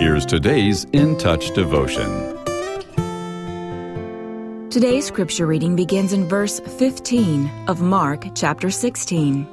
[0.00, 2.08] Here's today's In Touch devotion.
[4.70, 9.46] Today's scripture reading begins in verse 15 of Mark chapter 16.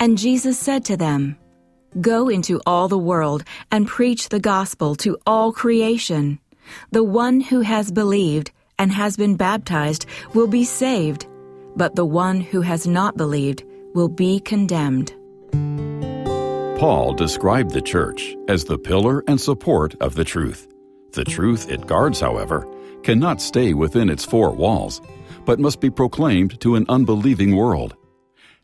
[0.00, 1.36] And Jesus said to them,
[2.00, 6.38] Go into all the world and preach the gospel to all creation.
[6.92, 11.26] The one who has believed and has been baptized will be saved,
[11.76, 13.62] but the one who has not believed
[13.94, 15.12] will be condemned.
[16.84, 20.68] Paul described the church as the pillar and support of the truth.
[21.12, 22.68] The truth it guards, however,
[23.02, 25.00] cannot stay within its four walls,
[25.46, 27.96] but must be proclaimed to an unbelieving world.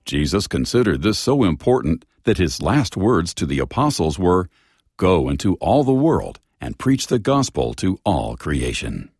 [0.05, 4.51] Jesus considered this so important that his last words to the apostles were,
[4.99, 9.11] Go into all the world and preach the gospel to all creation.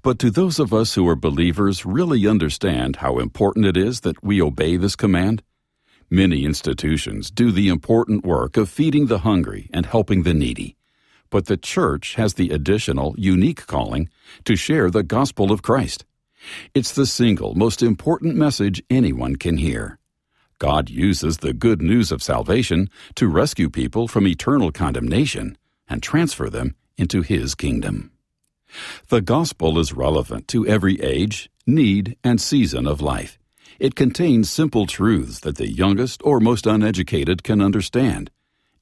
[0.00, 4.24] But do those of us who are believers really understand how important it is that
[4.24, 5.42] we obey this command?
[6.10, 10.76] Many institutions do the important work of feeding the hungry and helping the needy
[11.34, 14.08] but the church has the additional, unique calling
[14.44, 16.04] to share the gospel of Christ.
[16.74, 19.98] It's the single most important message anyone can hear.
[20.60, 26.48] God uses the good news of salvation to rescue people from eternal condemnation and transfer
[26.48, 28.12] them into His kingdom.
[29.08, 33.40] The gospel is relevant to every age, need, and season of life.
[33.78, 38.30] It contains simple truths that the youngest or most uneducated can understand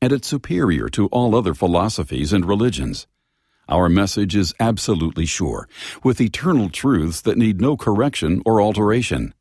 [0.02, 3.06] and it's superior to all other philosophies and religions.
[3.68, 5.68] Our message is absolutely sure,
[6.02, 9.32] with eternal truths that need no correction or alteration.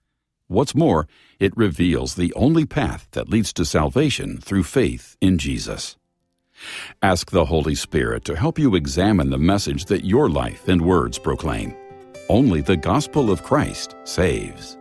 [0.47, 1.07] What's more,
[1.39, 5.97] it reveals the only path that leads to salvation through faith in Jesus.
[7.01, 11.17] Ask the Holy Spirit to help you examine the message that your life and words
[11.17, 11.73] proclaim.
[12.29, 14.77] Only the gospel of Christ saves.